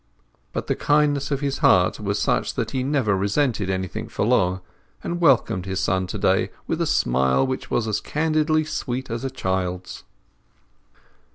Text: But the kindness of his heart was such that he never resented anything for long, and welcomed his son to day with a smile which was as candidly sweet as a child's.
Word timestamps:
But 0.51 0.65
the 0.65 0.73
kindness 0.75 1.29
of 1.29 1.41
his 1.41 1.59
heart 1.59 1.99
was 1.99 2.17
such 2.17 2.55
that 2.55 2.71
he 2.71 2.81
never 2.81 3.15
resented 3.15 3.69
anything 3.69 4.07
for 4.09 4.25
long, 4.25 4.61
and 5.03 5.21
welcomed 5.21 5.67
his 5.67 5.79
son 5.79 6.07
to 6.07 6.17
day 6.17 6.49
with 6.65 6.81
a 6.81 6.87
smile 6.87 7.45
which 7.45 7.69
was 7.69 7.87
as 7.87 8.01
candidly 8.01 8.63
sweet 8.63 9.11
as 9.11 9.23
a 9.23 9.29
child's. 9.29 10.03